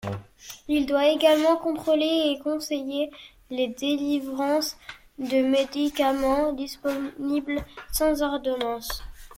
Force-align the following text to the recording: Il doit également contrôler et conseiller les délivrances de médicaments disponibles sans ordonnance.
Il 0.67 0.87
doit 0.87 1.09
également 1.09 1.57
contrôler 1.57 2.33
et 2.35 2.39
conseiller 2.41 3.11
les 3.51 3.67
délivrances 3.67 4.75
de 5.19 5.43
médicaments 5.43 6.53
disponibles 6.53 7.63
sans 7.93 8.23
ordonnance. 8.23 9.03